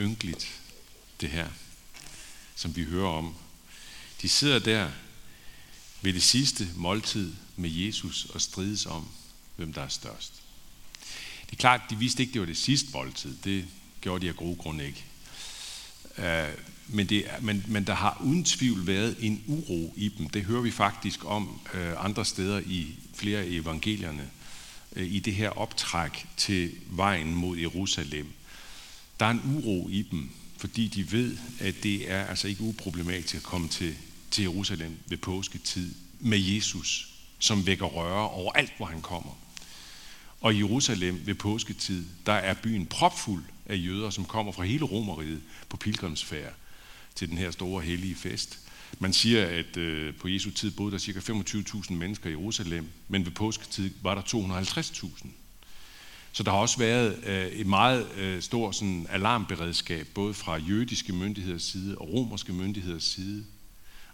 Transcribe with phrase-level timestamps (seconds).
[0.00, 0.60] ynkeligt,
[1.20, 1.48] det her,
[2.54, 3.34] som vi hører om.
[4.22, 4.90] De sidder der
[6.02, 9.08] ved det sidste måltid med Jesus og strides om,
[9.56, 10.32] hvem der er størst.
[11.46, 13.36] Det er klart, de vidste ikke, det var det sidste måltid.
[13.44, 13.64] Det
[14.00, 15.04] gjorde de af gode grunde ikke.
[16.18, 16.24] Uh,
[16.88, 20.28] men, det, men, men der har uden tvivl været en uro i dem.
[20.28, 24.30] Det hører vi faktisk om uh, andre steder i flere af evangelierne,
[24.90, 28.32] uh, i det her optræk til vejen mod Jerusalem.
[29.20, 33.34] Der er en uro i dem, fordi de ved, at det er altså ikke uproblematisk
[33.34, 33.94] at komme til,
[34.30, 37.08] til Jerusalem ved påsketid med Jesus,
[37.38, 39.38] som vækker røre over alt, hvor han kommer.
[40.40, 44.84] Og i Jerusalem ved påsketid, der er byen propfuld af jøder, som kommer fra hele
[44.84, 46.54] Romeriet på pilgrimsfærd
[47.14, 48.58] til den her store hellige fest.
[48.98, 51.32] Man siger, at øh, på Jesu tid boede der ca.
[51.32, 55.26] 25.000 mennesker i Jerusalem, men ved påsketid var der 250.000.
[56.36, 61.12] Så der har også været øh, et meget øh, stort sådan, alarmberedskab, både fra jødiske
[61.12, 63.44] myndigheders side og romerske myndigheders side.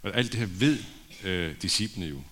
[0.02, 0.78] Og alt det her ved
[1.24, 2.22] øh, disciplene jo.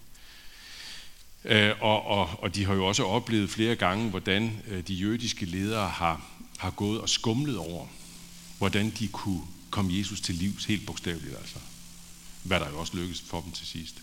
[1.45, 5.47] Øh, og, og, og de har jo også oplevet flere gange, hvordan øh, de jødiske
[5.47, 6.27] ledere har,
[6.59, 7.87] har gået og skumlet over,
[8.59, 11.59] hvordan de kunne komme Jesus til livs, helt bogstaveligt altså.
[12.43, 13.95] Hvad der jo også lykkedes for dem til sidst.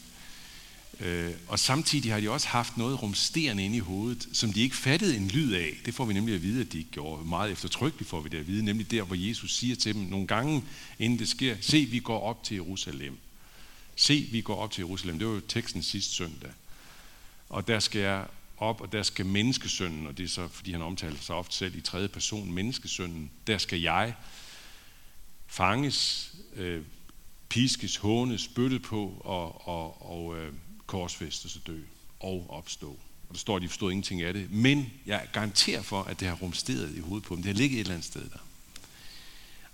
[0.99, 4.75] Øh, og samtidig har de også haft noget rumsterende inde i hovedet, som de ikke
[4.75, 5.73] fattede en lyd af.
[5.85, 7.25] Det får vi nemlig at vide, at de ikke gjorde.
[7.25, 10.27] Meget eftertrykkeligt får vi det at vide, nemlig der, hvor Jesus siger til dem nogle
[10.27, 10.63] gange,
[10.99, 13.17] inden det sker, se, vi går op til Jerusalem.
[13.95, 15.19] Se, vi går op til Jerusalem.
[15.19, 16.51] Det var jo teksten sidste søndag.
[17.49, 18.25] Og der skal jeg
[18.57, 21.75] op, og der skal menneskesønnen, og det er så, fordi han omtaler sig ofte selv
[21.75, 24.13] i tredje person, menneskesønnen, der skal jeg
[25.47, 26.81] fanges, øh,
[27.49, 30.53] piskes, hånes, spyttet på og, og, og øh,
[30.87, 31.79] korsfæstes og dø
[32.19, 32.99] og opstå.
[33.29, 34.51] Og der står, at de forstod ingenting af det.
[34.51, 37.43] Men jeg garanterer for, at det har rumsteret i hovedet på dem.
[37.43, 38.39] Det har ligget et eller andet sted der.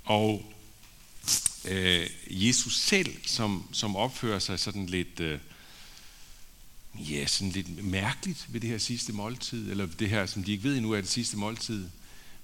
[0.03, 0.53] Og
[1.65, 5.39] øh, Jesus selv, som, som opfører sig sådan lidt, øh,
[6.95, 10.63] ja, sådan lidt mærkeligt ved det her sidste måltid, eller det her, som de ikke
[10.63, 11.89] ved endnu er det sidste måltid,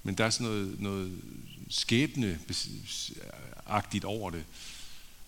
[0.02, 1.22] men der er sådan noget, noget
[1.68, 4.44] skæbneagtigt over det.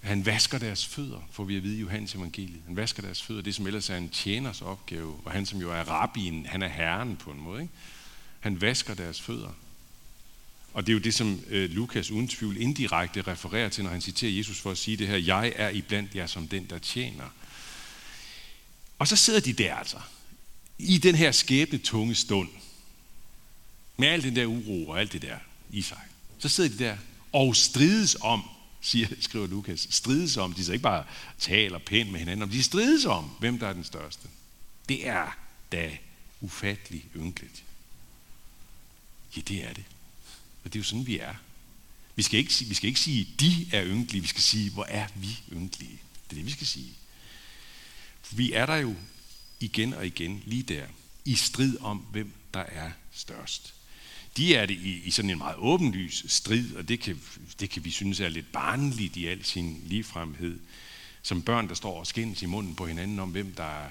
[0.02, 2.62] Han vasker deres fødder, får vi at vide i Johannes evangeliet.
[2.66, 5.72] Han vasker deres fødder, det som ellers er en tjeners opgave, og han som jo
[5.72, 7.62] er rabbien, han er herren på en måde.
[7.62, 7.74] Ikke?
[8.40, 9.54] Han vasker deres fødder.
[10.74, 14.00] Og det er jo det, som øh, Lukas uden tvivl indirekte refererer til, når han
[14.00, 17.24] citerer Jesus for at sige det her, jeg er iblandt jer som den, der tjener.
[18.98, 19.98] Og så sidder de der altså,
[20.78, 22.48] i den her skæbne tunge stund,
[23.96, 25.36] med al den der uro og alt det der
[25.70, 26.00] i sig.
[26.38, 26.96] Så sidder de der
[27.32, 28.42] og strides om,
[28.82, 31.04] siger, skriver Lukas, strides om, de så ikke bare
[31.38, 34.28] taler pænt med hinanden, de strides om, hvem der er den største.
[34.88, 35.38] Det er
[35.72, 35.98] da
[36.40, 37.64] ufattelig ynkeligt.
[39.36, 39.84] Ja, det er det.
[40.64, 41.34] Og det er jo sådan, vi er.
[42.16, 45.06] Vi skal ikke, vi skal ikke sige, de er ynkelige, vi skal sige, hvor er
[45.14, 46.00] vi ynkelige.
[46.24, 46.92] Det er det, vi skal sige.
[48.22, 48.96] For vi er der jo
[49.60, 50.86] igen og igen, lige der,
[51.24, 53.74] i strid om, hvem der er størst
[54.36, 57.20] de er det i, i sådan en meget åbenlys strid, og det kan,
[57.60, 60.58] det kan vi synes er lidt barnligt i al sin ligefremhed.
[61.22, 63.90] Som børn, der står og skændes i munden på hinanden om, hvem der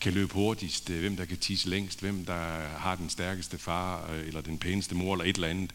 [0.00, 4.10] kan løbe hurtigst, øh, hvem der kan tisse længst, hvem der har den stærkeste far,
[4.10, 5.70] øh, eller den pæneste mor, eller et eller andet.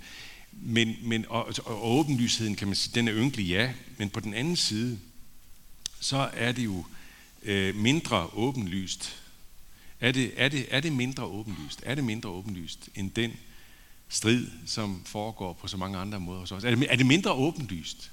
[0.52, 4.34] Men, men og, og åbenlysheden, kan man sige, den er ynkelig, ja, men på den
[4.34, 5.00] anden side,
[6.00, 6.86] så er det jo
[7.44, 9.16] øh, mindre åbenlyst.
[10.00, 11.80] Er det, er, det, er det mindre åbenlyst?
[11.84, 13.34] Er det mindre åbenlyst end den
[14.13, 16.63] strid, som foregår på så mange andre måder hos os?
[16.63, 18.12] Er det, er det mindre åbenlyst?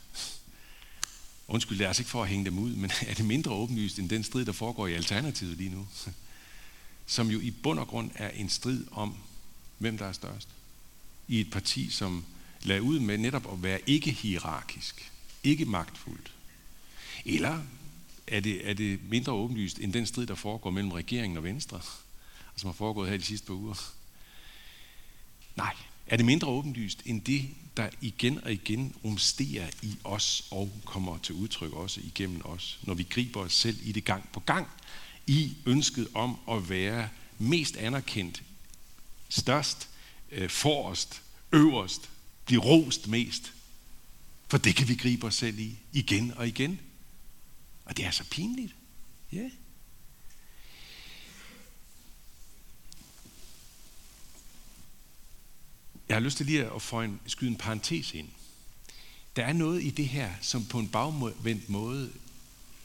[1.49, 3.99] Undskyld, det er altså ikke for at hænge dem ud, men er det mindre åbenlyst
[3.99, 5.89] end den strid, der foregår i Alternativet lige nu?
[7.07, 9.15] Som jo i bund og grund er en strid om,
[9.79, 10.49] hvem der er størst.
[11.29, 12.25] I et parti, som
[12.63, 15.13] lader ud med netop at være ikke hierarkisk,
[15.43, 16.33] ikke magtfuldt.
[17.25, 17.63] Eller
[18.27, 21.77] er det, er det mindre åbenlyst end den strid, der foregår mellem regeringen og Venstre,
[22.55, 23.93] og som har foregået her de sidste par uger?
[25.57, 25.75] Nej,
[26.11, 31.19] er det mindre åbenlyst end det, der igen og igen rumsterer i os og kommer
[31.19, 34.67] til udtryk også igennem os, når vi griber os selv i det gang på gang,
[35.27, 37.09] i ønsket om at være
[37.39, 38.43] mest anerkendt,
[39.29, 39.89] størst,
[40.31, 42.11] øh, forrest, øverst,
[42.45, 43.53] blive rost mest.
[44.49, 46.81] For det kan vi gribe os selv i igen og igen.
[47.85, 48.75] Og det er så pinligt.
[49.33, 49.39] Ja.
[49.39, 49.51] Yeah.
[56.11, 58.29] Jeg har lyst til lige at få en, skyde en parentes ind.
[59.37, 62.11] Der er noget i det her, som på en bagvendt måde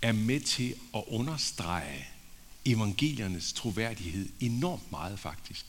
[0.02, 2.08] er med til at understrege
[2.66, 5.66] evangeliernes troværdighed enormt meget faktisk.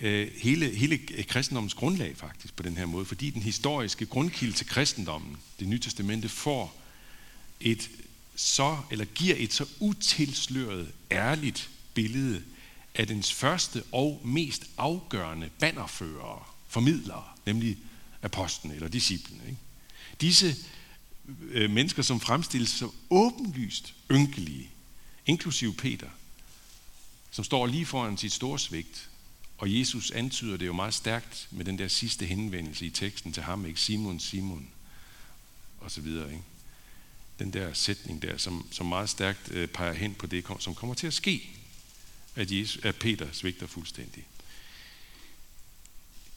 [0.00, 4.66] Øh, hele, hele kristendommens grundlag faktisk på den her måde, fordi den historiske grundkilde til
[4.66, 6.82] kristendommen, det nye testamente, får
[7.60, 7.90] et
[8.34, 12.42] så, eller giver et så utilsløret, ærligt billede
[12.96, 17.78] af dens første og mest afgørende bannerfører, formidlere, nemlig
[18.22, 19.42] apostlen eller disciplene.
[19.46, 19.58] Ikke?
[20.20, 20.56] Disse
[21.48, 24.70] øh, mennesker, som fremstilles så åbenlyst ynkelige,
[25.26, 26.08] inklusive Peter,
[27.30, 29.10] som står lige foran sit store svigt,
[29.58, 33.42] og Jesus antyder det jo meget stærkt med den der sidste henvendelse i teksten til
[33.42, 33.80] ham, ikke?
[33.80, 34.68] Simon, Simon,
[35.80, 36.30] og så videre.
[36.30, 36.44] Ikke?
[37.38, 40.94] Den der sætning der, som, som meget stærkt øh, peger hen på det, som kommer
[40.94, 41.50] til at ske,
[42.36, 44.26] at, Jesus, at Peter svigter fuldstændig.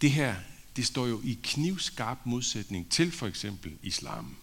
[0.01, 0.35] Det her,
[0.75, 4.35] det står jo i knivskarp modsætning til for eksempel islam,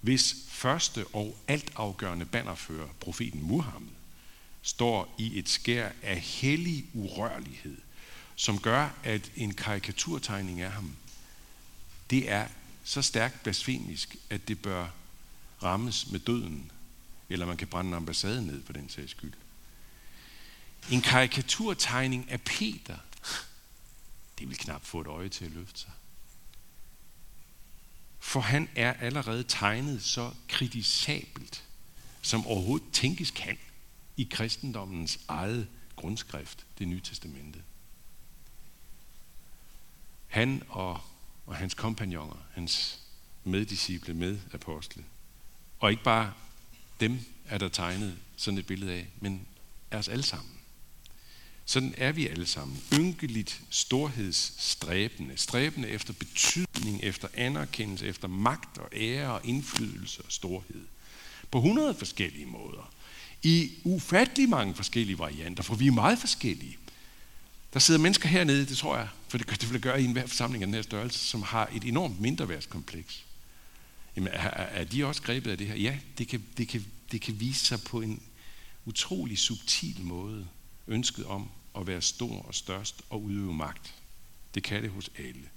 [0.00, 3.92] hvis første og altafgørende bannerfører, profeten Muhammed,
[4.62, 7.76] står i et skær af hellig urørlighed,
[8.36, 10.96] som gør, at en karikaturtegning af ham,
[12.10, 12.46] det er
[12.84, 14.88] så stærkt blasfemisk, at det bør
[15.62, 16.70] rammes med døden,
[17.28, 19.32] eller man kan brænde en ambassade ned på den sags skyld.
[20.90, 22.98] En karikaturtegning af Peter,
[24.38, 25.90] det vil knap få et øje til at løfte sig.
[28.20, 31.64] For han er allerede tegnet så kritisabelt,
[32.22, 33.58] som overhovedet tænkes kan
[34.16, 37.62] i kristendommens eget grundskrift, det nye testamente.
[40.26, 41.00] Han og,
[41.46, 42.98] og hans kompagnoner, hans
[43.44, 45.04] meddisciple, medapostle,
[45.80, 46.32] og ikke bare
[47.00, 49.46] dem er der tegnet sådan et billede af, men
[49.90, 50.61] er os alle sammen.
[51.64, 52.82] Sådan er vi alle sammen.
[52.92, 55.36] Ynkeligt storhedsstræbende.
[55.36, 60.86] Stræbende efter betydning, efter anerkendelse, efter magt og ære og indflydelse og storhed.
[61.50, 62.92] På hundrede forskellige måder.
[63.42, 66.76] I ufattelig mange forskellige varianter, for vi er meget forskellige.
[67.72, 70.62] Der sidder mennesker hernede, det tror jeg, for det, det vil gøre i enhver forsamling
[70.62, 73.24] af den her størrelse, som har et enormt mindreværdskompleks.
[74.16, 75.74] Jamen, er, er de også grebet af det her?
[75.74, 78.22] Ja, det kan, det, kan, det kan vise sig på en
[78.84, 80.46] utrolig subtil måde
[80.88, 83.94] ønsket om at være stor og størst og udøve magt.
[84.54, 85.48] Det kan det hos alle.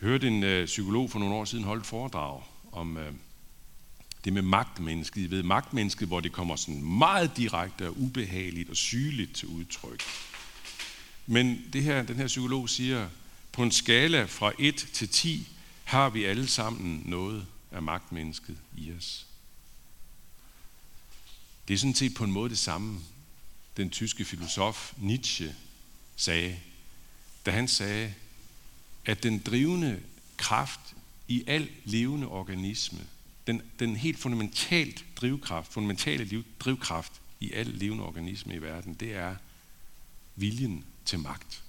[0.00, 2.42] Jeg hørte en øh, psykolog for nogle år siden holde et foredrag
[2.72, 3.12] om øh,
[4.24, 5.20] det med magtmennesket.
[5.20, 10.02] I ved magtmennesket, hvor det kommer sådan meget direkte og ubehageligt og sygeligt til udtryk.
[11.26, 13.08] Men det her, den her psykolog siger,
[13.52, 15.48] på en skala fra 1 til 10,
[15.84, 19.26] har vi alle sammen noget af magtmennesket i os.
[21.68, 23.00] Det er sådan set på en måde det samme,
[23.80, 25.54] den tyske filosof Nietzsche
[26.16, 26.56] sagde,
[27.46, 28.14] da han sagde,
[29.04, 30.00] at den drivende
[30.36, 30.80] kraft
[31.28, 33.06] i al levende organisme,
[33.46, 39.14] den, den helt fundamentalt drivkraft, fundamentale liv, drivkraft i al levende organisme i verden, det
[39.14, 39.36] er
[40.36, 41.62] viljen til magt.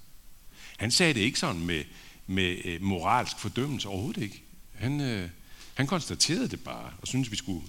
[0.78, 1.84] Han sagde det ikke sådan med,
[2.28, 4.44] med øh, moralsk fordømmelse, overhovedet ikke.
[4.74, 5.30] Han, øh,
[5.74, 7.68] han konstaterede det bare, og syntes, vi skulle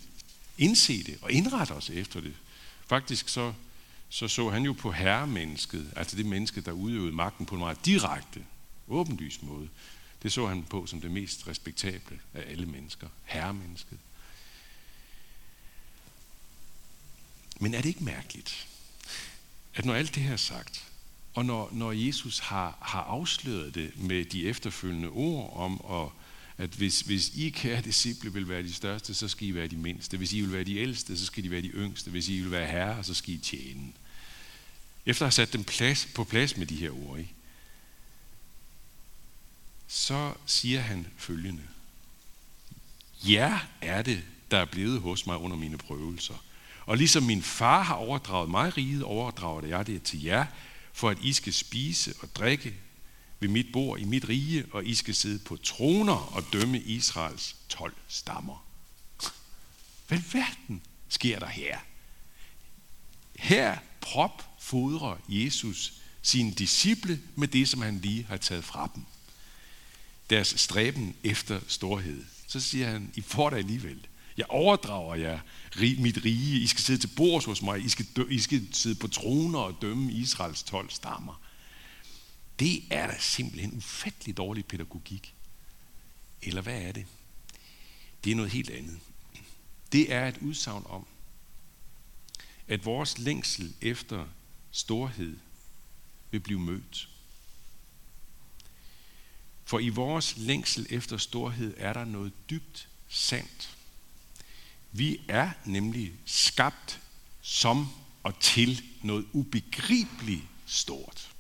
[0.59, 2.35] indse det og indrette os efter det.
[2.89, 3.53] Faktisk så
[4.13, 7.87] så så han jo på herremennesket, altså det menneske, der udøvede magten på en meget
[7.87, 8.45] direkte,
[8.89, 9.69] åbenlyst måde.
[10.23, 13.99] Det så han på som det mest respektable af alle mennesker, herremennesket.
[17.61, 18.69] Men er det ikke mærkeligt,
[19.75, 20.85] at når alt det her er sagt,
[21.35, 26.09] og når, når Jesus har, har afsløret det med de efterfølgende ord om, at,
[26.65, 29.77] at hvis, hvis I, kære disciple, vil være de største, så skal I være de
[29.77, 30.17] mindste.
[30.17, 32.11] Hvis I vil være de ældste, så skal de være de yngste.
[32.11, 33.93] Hvis I vil være herre, så skal I tjene.
[35.07, 37.35] Efter at have sat dem plads, på plads med de her ord, ikke?
[39.93, 41.63] så siger han følgende.
[43.25, 46.35] Ja er det, der er blevet hos mig under mine prøvelser.
[46.87, 50.47] Og ligesom min far har overdraget mig riget, overdrager jeg det til jer,
[50.93, 52.75] for at I skal spise og drikke
[53.41, 57.57] ved mit bord i mit rige, og I skal sidde på troner og dømme Israels
[57.69, 58.65] 12 stammer.
[60.09, 61.79] Hvad verden sker der her?
[63.37, 65.93] Her prop fodrer Jesus
[66.23, 69.05] sine disciple med det, som han lige har taget fra dem.
[70.31, 72.25] Deres stræben efter storhed.
[72.47, 74.07] Så siger han, I får det alligevel.
[74.37, 75.41] Jeg overdrager jer
[75.99, 76.61] mit rige.
[76.61, 77.85] I skal sidde til bords hos mig.
[77.85, 81.41] I skal, dø, I skal sidde på troner og dømme Israels 12 stammer.
[82.59, 85.35] Det er da simpelthen ufattelig dårlig pædagogik.
[86.43, 87.07] Eller hvad er det?
[88.25, 88.99] Det er noget helt andet.
[89.93, 91.07] Det er et udsagn om,
[92.73, 94.27] at vores længsel efter
[94.71, 95.39] storhed
[96.31, 97.09] vil blive mødt.
[99.65, 103.77] For i vores længsel efter storhed er der noget dybt sandt.
[104.93, 107.01] Vi er nemlig skabt
[107.43, 107.89] som
[108.23, 111.35] og til noget ubegribeligt stort.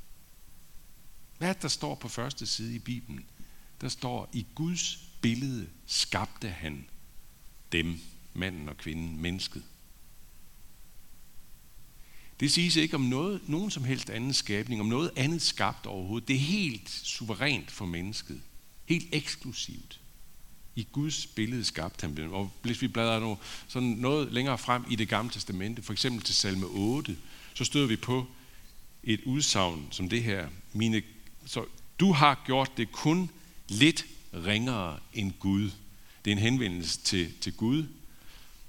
[1.38, 3.26] Hvad det, der står på første side i Bibelen?
[3.80, 6.88] Der står, i Guds billede skabte han
[7.72, 8.00] dem,
[8.34, 9.64] manden og kvinden, mennesket.
[12.42, 16.28] Det siges ikke om noget, nogen som helst anden skabning, om noget andet skabt overhovedet.
[16.28, 18.40] Det er helt suverænt for mennesket.
[18.84, 20.00] Helt eksklusivt.
[20.76, 22.32] I Guds billede skabte han dem.
[22.32, 26.22] Og hvis vi bladrer nu sådan noget længere frem i det gamle testamente, for eksempel
[26.22, 27.16] til salme 8,
[27.54, 28.26] så støder vi på
[29.02, 30.48] et udsagn som det her.
[30.72, 31.02] Mine,
[31.46, 31.64] så
[32.00, 33.30] du har gjort det kun
[33.68, 35.70] lidt ringere end Gud.
[36.24, 37.82] Det er en henvendelse til, til Gud.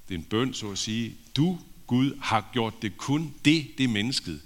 [0.07, 1.15] Det er en bøn, så at sige.
[1.35, 1.59] Du,
[1.93, 4.41] Gud, har gjort det kun det, det er mennesket.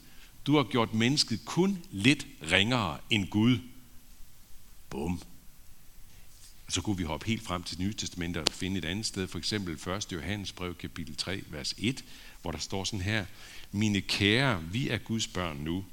[0.45, 3.59] Du har gjort mennesket kun lidt ringere end Gud.
[4.89, 5.21] Bum.
[6.69, 9.37] Så kunne vi hoppe helt frem til Nye testamente og finde et andet sted, for
[9.37, 10.11] eksempel 1.
[10.11, 12.05] Johannes brev, kapitel 3, vers 1,
[12.41, 13.25] hvor der står sådan her,
[13.71, 15.85] Mine kære, vi er Guds børn nu,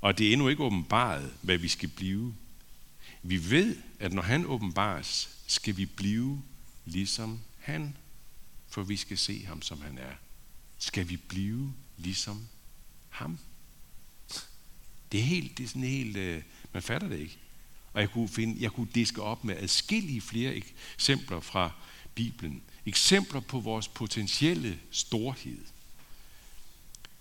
[0.00, 2.34] og det er endnu ikke åbenbaret, hvad vi skal blive.
[3.22, 6.42] Vi ved, at når han åbenbares, skal vi blive
[6.84, 7.96] ligesom han,
[8.68, 10.14] for vi skal se ham, som han er.
[10.82, 12.48] Skal vi blive ligesom
[13.08, 13.38] ham?
[15.12, 17.38] Det er helt, det er sådan helt, øh, man fatter det ikke.
[17.92, 20.62] Og jeg kunne, finde, jeg kunne diske op med adskillige flere
[20.96, 21.70] eksempler fra
[22.14, 22.62] Bibelen.
[22.86, 25.64] Eksempler på vores potentielle storhed,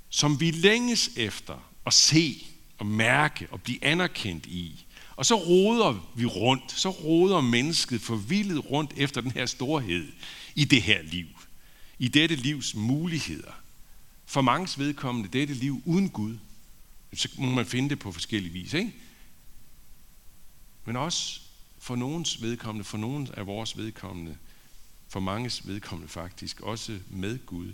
[0.09, 4.85] som vi længes efter at se og mærke og blive anerkendt i.
[5.15, 10.11] Og så roder vi rundt, så roder mennesket forvildet rundt efter den her storhed
[10.55, 11.27] i det her liv.
[12.01, 13.51] I dette livs muligheder.
[14.25, 16.37] For manges vedkommende dette liv uden Gud.
[17.13, 18.93] Så må man finde det på forskellige vis, ikke?
[20.85, 21.41] Men også
[21.79, 24.37] for nogens vedkommende, for nogen af vores vedkommende,
[25.07, 27.73] for manges vedkommende faktisk, også med Gud.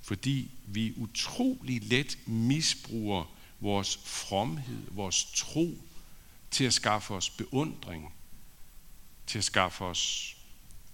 [0.00, 3.24] Fordi vi utrolig let misbruger
[3.60, 5.78] vores fromhed, vores tro,
[6.50, 8.12] til at skaffe os beundring,
[9.26, 10.36] til at skaffe os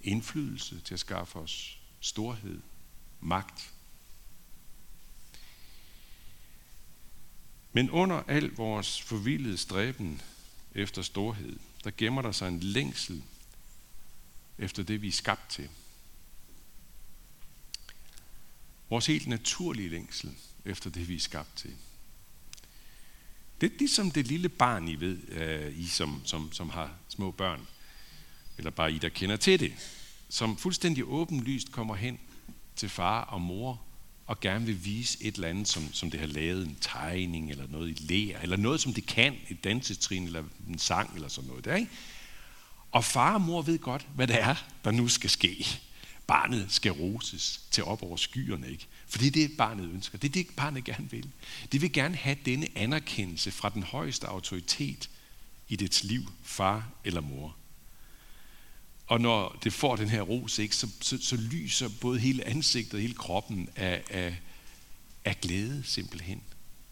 [0.01, 2.61] indflydelse, til at skaffe os storhed,
[3.21, 3.73] magt.
[7.73, 10.23] Men under al vores forvildede stræben
[10.75, 13.23] efter storhed, der gemmer der sig en længsel
[14.59, 15.69] efter det, vi er skabt til.
[18.91, 21.77] Vores helt naturlige længsel efter det, vi er skabt til.
[23.61, 27.31] Det er ligesom det lille barn, I ved, øh, I som, som, som har små
[27.31, 27.67] børn,
[28.59, 30.02] eller bare I, der kender til det,
[30.33, 32.19] som fuldstændig åbenlyst kommer hen
[32.77, 33.81] til far og mor
[34.27, 37.67] og gerne vil vise et eller andet, som, som det har lavet, en tegning eller
[37.69, 41.49] noget i lær, eller noget, som det kan, et dansetrin eller en sang eller sådan
[41.49, 41.91] noget der, ikke?
[42.93, 45.67] Og far og mor ved godt, hvad det er, der nu skal ske.
[46.27, 48.87] Barnet skal roses til op over skyerne, ikke?
[49.07, 50.19] For det er det, barnet ønsker.
[50.19, 51.31] Det er det, barnet gerne vil.
[51.73, 55.11] Det vil gerne have denne anerkendelse fra den højeste autoritet
[55.69, 57.57] i dets liv, far eller mor.
[59.13, 62.95] Og når det får den her ros, ikke, så, så, så lyser både hele ansigtet
[62.95, 64.41] og hele kroppen af, af,
[65.25, 66.43] af glæde simpelthen.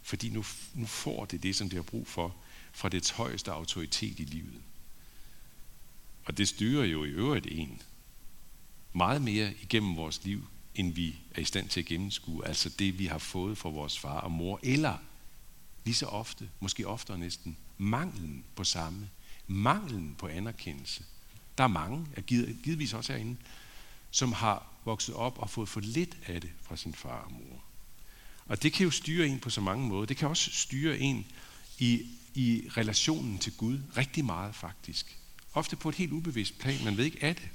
[0.03, 2.37] Fordi nu, nu får det det, som det har brug for,
[2.73, 4.61] fra dets højeste autoritet i livet.
[6.25, 7.83] Og det styrer jo i øvrigt en
[8.93, 12.47] meget mere igennem vores liv, end vi er i stand til at gennemskue.
[12.47, 14.61] Altså det, vi har fået fra vores far og mor.
[14.63, 14.97] Eller
[15.85, 19.11] lige så ofte, måske oftere næsten, manglen på samme.
[19.47, 21.05] Manglen på anerkendelse
[21.61, 23.37] der er mange, er givetvis også herinde,
[24.11, 27.65] som har vokset op og fået for lidt af det fra sin far og mor.
[28.47, 30.07] Og det kan jo styre en på så mange måder.
[30.07, 31.27] Det kan også styre en
[31.79, 35.19] i, i relationen til Gud rigtig meget faktisk.
[35.55, 37.49] Ofte på et helt ubevidst plan, man ved ikke af det.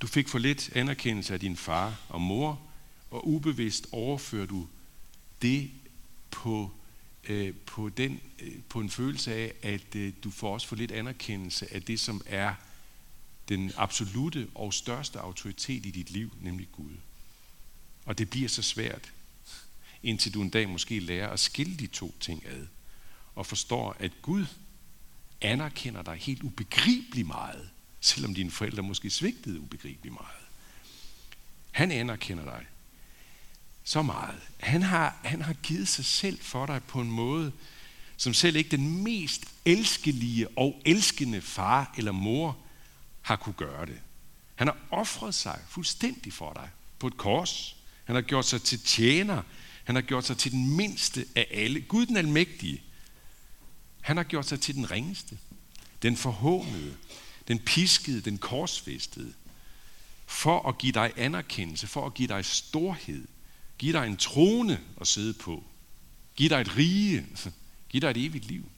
[0.00, 2.60] Du fik for lidt anerkendelse af din far og mor,
[3.10, 4.68] og ubevidst overfører du
[5.42, 5.70] det
[6.30, 6.70] på
[7.24, 10.92] øh, på, den, øh, på en følelse af, at øh, du får også for lidt
[10.92, 12.54] anerkendelse af det, som er
[13.48, 16.92] den absolute og største autoritet i dit liv, nemlig Gud.
[18.04, 19.12] Og det bliver så svært,
[20.02, 22.66] indtil du en dag måske lærer at skille de to ting ad,
[23.34, 24.46] og forstår, at Gud
[25.40, 30.46] anerkender dig helt ubegribeligt meget, selvom dine forældre måske svigtede ubegribeligt meget.
[31.70, 32.66] Han anerkender dig
[33.90, 34.38] så meget.
[34.60, 37.52] Han har, han har givet sig selv for dig på en måde,
[38.16, 42.56] som selv ikke den mest elskelige og elskende far eller mor
[43.20, 44.00] har kunne gøre det.
[44.54, 47.76] Han har offret sig fuldstændig for dig på et kors.
[48.04, 49.42] Han har gjort sig til tjener.
[49.84, 51.80] Han har gjort sig til den mindste af alle.
[51.80, 52.82] Gud den almægtige.
[54.00, 55.38] Han har gjort sig til den ringeste.
[56.02, 56.96] Den forhånede.
[57.48, 58.20] Den piskede.
[58.20, 59.32] Den korsfæstede.
[60.26, 61.86] For at give dig anerkendelse.
[61.86, 63.26] For at give dig storhed
[63.80, 65.64] Giv dig en trone at sidde på.
[66.36, 67.26] Giv dig et rige.
[67.88, 68.70] Giv dig et evigt liv.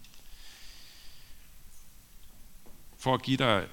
[3.02, 3.68] for at give dig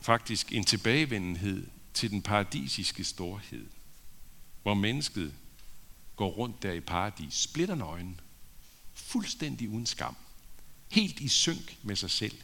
[0.00, 3.66] faktisk en tilbagevendenhed til den paradisiske storhed,
[4.62, 5.34] hvor mennesket
[6.16, 8.20] går rundt der i paradis, splitter nøgen,
[8.94, 10.16] fuldstændig uden skam,
[10.88, 12.38] helt i synk med sig selv,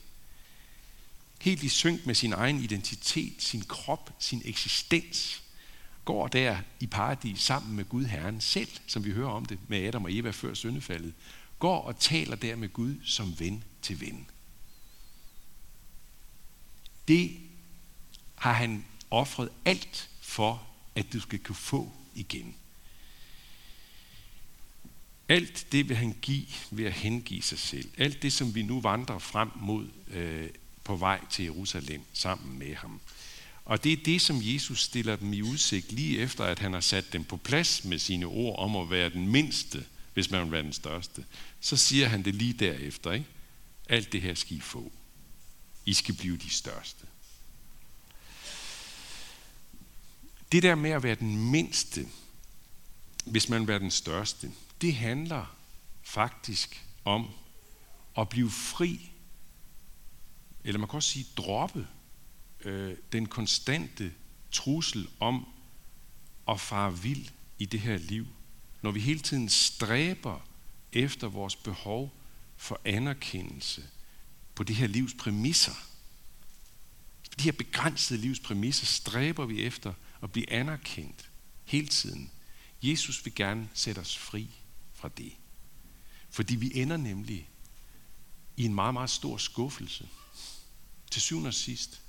[1.40, 5.42] helt i synk med sin egen identitet, sin krop, sin eksistens,
[6.10, 9.86] går der i paradis sammen med Gud Herren selv, som vi hører om det med
[9.86, 11.14] Adam og Eva før syndefaldet,
[11.58, 14.26] går og taler der med Gud som ven til ven.
[17.08, 17.36] Det
[18.34, 20.62] har han offret alt for,
[20.94, 22.54] at du skal kunne få igen.
[25.28, 27.90] Alt det vil han give ved at hengive sig selv.
[27.98, 30.48] Alt det, som vi nu vandrer frem mod øh,
[30.84, 33.00] på vej til Jerusalem sammen med ham.
[33.64, 36.80] Og det er det, som Jesus stiller dem i udsigt lige efter, at han har
[36.80, 40.52] sat dem på plads med sine ord om at være den mindste, hvis man vil
[40.52, 41.24] være den største.
[41.60, 43.12] Så siger han det lige derefter.
[43.12, 43.26] Ikke?
[43.88, 44.92] Alt det her skal I få.
[45.86, 47.06] I skal blive de største.
[50.52, 52.06] Det der med at være den mindste,
[53.24, 54.50] hvis man vil være den største,
[54.80, 55.56] det handler
[56.02, 57.30] faktisk om
[58.18, 59.10] at blive fri,
[60.64, 61.86] eller man kan også sige droppe
[62.64, 64.12] øh, den konstante
[64.52, 65.46] trussel om
[66.48, 67.26] at fare vild
[67.58, 68.26] i det her liv,
[68.82, 70.48] når vi hele tiden stræber
[70.92, 72.14] efter vores behov
[72.56, 73.88] for anerkendelse
[74.54, 75.74] på det her livs præmisser.
[77.30, 81.30] På de her begrænsede livs præmisser stræber vi efter at blive anerkendt
[81.64, 82.30] hele tiden.
[82.82, 84.50] Jesus vil gerne sætte os fri
[84.94, 85.32] fra det.
[86.30, 87.48] Fordi vi ender nemlig
[88.56, 90.08] i en meget, meget stor skuffelse.
[91.10, 92.00] Til syvende og sidst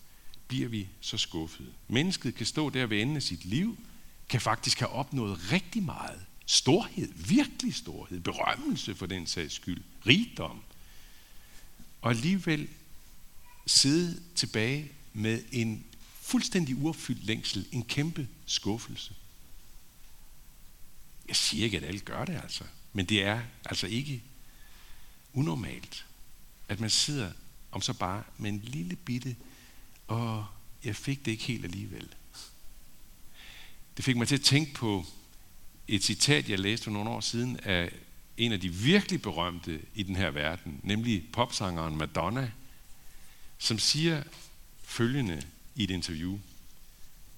[0.52, 1.70] bliver vi så skuffede.
[1.88, 3.78] Mennesket kan stå der ved enden af sit liv,
[4.30, 6.26] kan faktisk have opnået rigtig meget.
[6.46, 10.62] Storhed, virkelig storhed, berømmelse for den sags skyld, rigdom.
[12.02, 12.68] Og alligevel
[13.68, 15.86] sidde tilbage med en
[16.22, 19.14] fuldstændig uopfyldt længsel, en kæmpe skuffelse.
[21.28, 24.24] Jeg siger ikke, at alle gør det altså, men det er altså ikke
[25.34, 26.06] unormalt,
[26.68, 27.32] at man sidder
[27.72, 29.36] om så bare med en lille bitte,
[30.12, 30.46] og
[30.84, 32.10] jeg fik det ikke helt alligevel.
[33.98, 35.06] Det fik mig til at tænke på
[35.88, 37.92] et citat, jeg læste for nogle år siden af
[38.38, 42.52] en af de virkelig berømte i den her verden, nemlig popsangeren Madonna,
[43.58, 44.24] som siger
[44.84, 45.44] følgende
[45.76, 46.40] i et interview.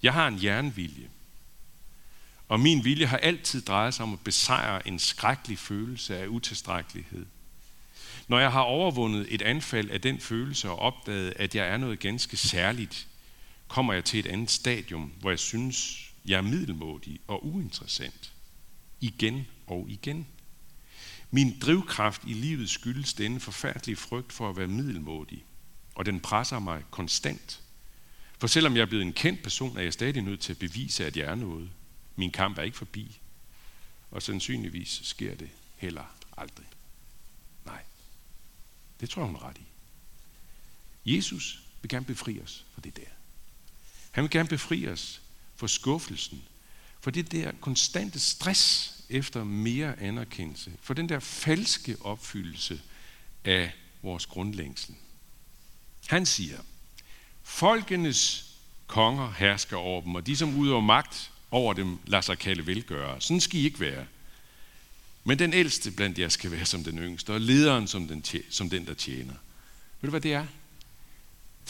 [0.04, 1.10] Jeg har en jernvilje,
[2.48, 7.26] og min vilje har altid drejet sig om at besejre en skrækkelig følelse af utilstrækkelighed.
[8.28, 12.00] Når jeg har overvundet et anfald af den følelse og opdaget, at jeg er noget
[12.00, 13.08] ganske særligt,
[13.68, 18.34] kommer jeg til et andet stadium, hvor jeg synes, jeg er middelmådig og uinteressant.
[19.02, 20.28] Igen og igen.
[21.32, 25.46] Min drivkraft i livet skyldes denne forfærdelige frygt for at være middelmådig,
[25.96, 27.62] og den presser mig konstant.
[28.40, 31.06] For selvom jeg er blevet en kendt person, er jeg stadig nødt til at bevise,
[31.06, 31.70] at jeg er noget.
[32.16, 33.20] Min kamp er ikke forbi,
[34.12, 36.66] og sandsynligvis sker det heller aldrig.
[39.00, 39.66] Det tror jeg, hun er ret i.
[41.16, 43.12] Jesus vil gerne befri os fra det der.
[44.12, 45.22] Han vil gerne befri os
[45.56, 46.44] for skuffelsen,
[47.02, 52.82] for det der konstante stress efter mere anerkendelse, for den der falske opfyldelse
[53.44, 54.96] af vores grundlængsel.
[56.08, 56.60] Han siger,
[57.44, 58.50] folkenes
[58.88, 63.22] konger hersker over dem, og de som udøver magt over dem lader sig kalde velgøre.
[63.22, 64.06] Sådan skal I ikke være.
[65.24, 68.70] Men den ældste blandt jer skal være som den yngste, og lederen som den, som
[68.70, 69.34] den der tjener.
[70.02, 70.48] Ved du, hvad det er?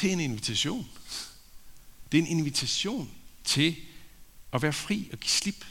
[0.02, 0.88] Det er en invitation.
[2.12, 3.12] Det er en invitation
[3.44, 3.76] til
[4.54, 5.66] at være fri og give slip.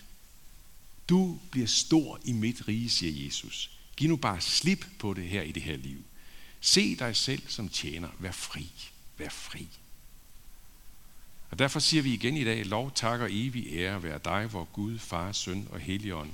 [1.08, 3.70] Du bliver stor i mit rige, siger Jesus.
[3.96, 6.04] Giv nu bare slip på det her i det her liv.
[6.60, 8.08] Se dig selv som tjener.
[8.18, 8.70] Vær fri.
[9.18, 9.68] Vær fri.
[11.50, 14.64] Og derfor siger vi igen i dag, lov, tak og evig ære være dig, hvor
[14.64, 16.30] Gud, Far, Søn og Helligånd,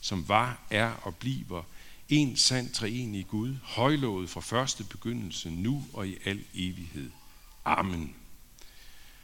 [0.00, 1.62] som var, er og bliver
[2.08, 7.10] en sand treenig Gud, højlovet fra første begyndelse, nu og i al evighed.
[7.64, 8.14] Amen.